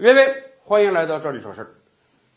[0.00, 1.70] 各位，欢迎来到这里说事儿。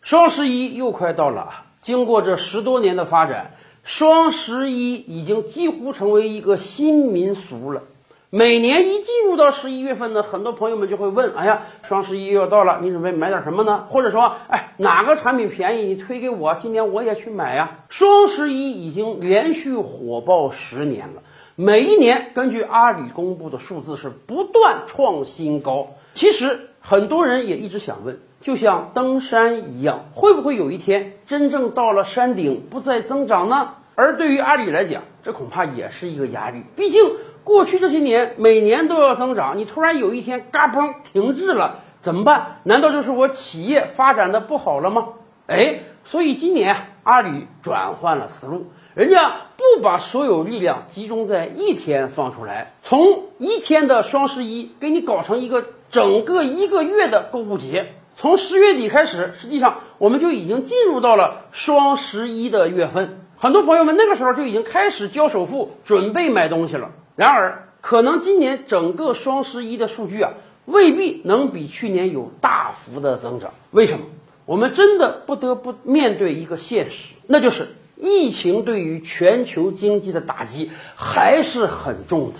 [0.00, 1.64] 双十一又快到了！
[1.80, 7.82] 经过这十多年的发展，双十一已经几乎成为一个新民俗了。
[8.30, 21.24] 每年一进入到十一月份呢，很多朋友们就会问：“哎呀，双十一又要到了，你准备买点什么呢？”或者说：“哎，哪个产品便宜，你推给我，今年我也去买呀。”双十一已经连续火爆十年了，
[21.60, 25.88] 每一年根据阿里公布的数字是不断创新高。
[26.14, 33.74] 其实很多人也一直想问，就像登山一样，会不会有一天真正到了山顶不再增长呢？
[33.96, 37.10] 而对于阿里来讲，这恐怕也是一个压力，毕竟。
[37.42, 42.58] 过去这些年，每年都要增长，你突然有一天嘎嘣停滞了，怎么办？
[42.62, 45.08] 难道就是我企业发展的不好了吗？
[45.46, 46.76] 哎，所以今年
[47.08, 57.94] 阿里转换了思路，人家不把所有力量集中在一天放出来，从一天的双十一给你搞成一个整个一个月的购物节。
[58.14, 66.90] 从十月底开始，实际上我们就已经进入到了双十一的月份，很多朋友们那个时候就已经开始交首付，准备买东西了。
[67.16, 70.32] 然而，可能今年整个双十一的数据啊，
[70.66, 73.54] 未必能比去年有大幅的增长。
[73.70, 74.04] 为什么？
[74.48, 82.38] 我们真的不得不面对一个现实，那就是疫情对于全球经济的打击还是很重的。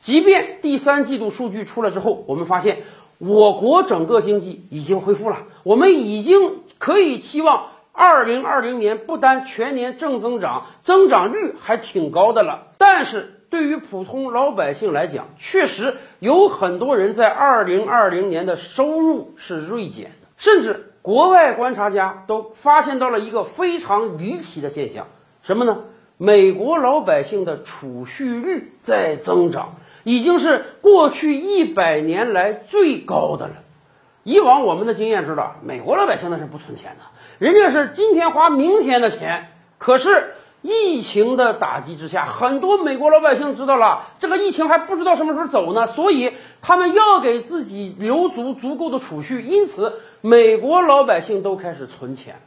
[0.00, 2.78] 即便第三季度数据出来之后，我们发现
[3.18, 12.66] 我国整个经济已经恢复了，我们已经可以期望二零二零年不单全年正增长，增长率还挺高的了。
[12.78, 25.06] 但是，对于普通老百姓来讲，确实有很多人在二零二零年的收入是锐减的，甚至国外观察家都发现到了一个非常离奇的现象，
[25.40, 25.78] 什么呢？
[26.18, 33.54] 美国老百姓的储蓄率在增长，已经是过去一百年来最高的了。
[34.22, 37.04] 以往我们的经验知道，美国老百姓那是不存钱的，
[37.38, 40.34] 人家是今天花明天的钱，可是。
[40.60, 52.40] 疫情的打击之下，很多美国老百姓知道了这个疫情还不知道什么时候走呢，所以他们要给自己留足足够的储蓄，因此美国老百姓都开始存钱了。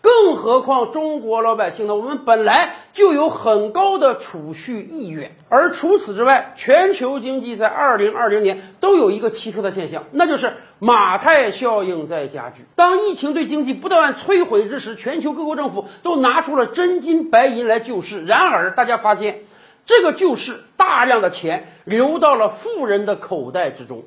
[0.00, 1.94] 更何况中国老百姓呢？
[1.96, 12.64] 我们本来就有很高的储蓄意愿，而除此之外，全球经济在二零二零年都有一个奇特的现象，那就是马太效应在加剧。
[12.76, 18.24] 当疫情对经济不断摧毁之时，全球各国政府都拿出了真金白银来救市。
[18.24, 19.40] 然而，大家发现，
[19.84, 24.04] 这个救市大量的钱流到了富人的口袋之中。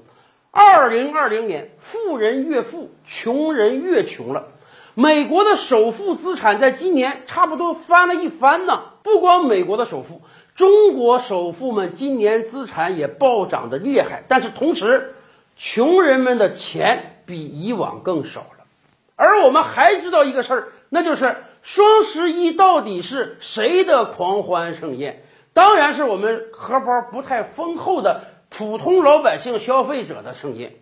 [0.51, 4.47] 二零二零年，富人越富，穷人越穷了。
[4.93, 8.83] 美国的首富资产在今年差不多翻了一番呢。
[9.01, 10.21] 不光美国的首富，
[10.53, 14.23] 中国首富们今年资产也暴涨的厉害。
[14.27, 15.15] 但是同时，
[15.55, 18.65] 穷人们的钱比以往更少了。
[19.15, 25.23] 而我们还知道一个事儿，那就是双十一到底是谁的狂欢盛宴？
[25.53, 28.21] 当然是我们荷包不太丰厚的
[28.61, 30.73] 普通老百姓消费者的盛宴。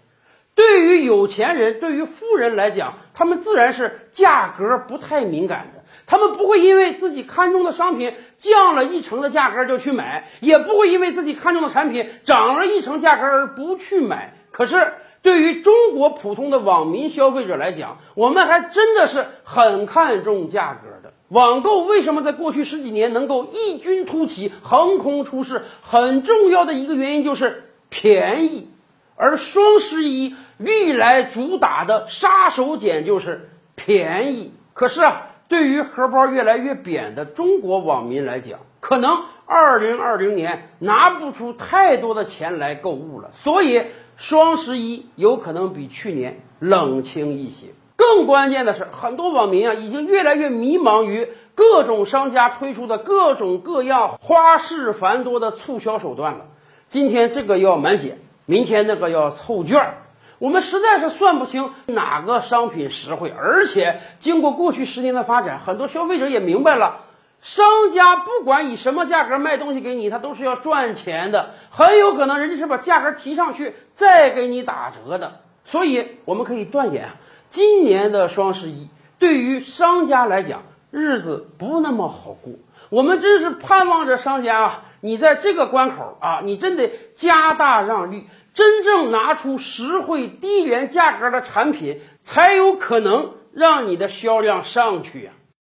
[0.53, 5.81] 对于有钱人，对于富人来讲，他们自然是价格不太敏感的。
[6.05, 14.33] 他们不会因为自己看中的商品降了一成的价格就去买，也不会因为自己看中的产品涨了一成价格而不去买。
[14.51, 21.13] 可是，对于中国普通的网民消费者来讲，我们还真的是很看重价格的。
[21.29, 25.61] 网购为什么在过去十几年能够异军突起、横空出世？
[25.81, 28.69] 很重要的一个原因就是便宜。
[29.15, 34.53] 而双十一历来主打的杀手锏就是便宜。
[34.73, 43.81] 可是啊，对于荷包越来越扁的中国网民来讲，可能二零二零年拿不出太多的钱来购物了，所以
[44.15, 47.67] 双十一有可能比去年冷清一些。
[47.97, 56.45] 更关键的是，很多网民啊，已经越来越迷茫于各种商家推出的各种各样花式繁多的促销手段了。
[56.89, 58.17] 今天这个要满减。
[58.45, 59.97] 明天那个要凑券儿，
[60.39, 63.31] 我们实在是算不清哪个商品实惠。
[63.37, 67.01] 而且经过过去十年的发展，很多消费者也明白了，
[67.41, 67.63] 商
[67.93, 71.51] 家不管以什么价格卖东西给你，他都是要赚钱的。
[71.69, 75.41] 很有可能人家是把价格提上去再给你打折的。
[75.63, 77.09] 所以我们可以断言，
[77.49, 78.87] 今年的双十一
[79.19, 82.53] 对于商家来讲，日子不那么好过。
[82.89, 88.27] 我们真是盼望着商家啊，你在这个关口啊，你真得加大让利。
[88.53, 95.31] 真正拿出实惠低廉价格的产品，才有可能让你的销量上去呀。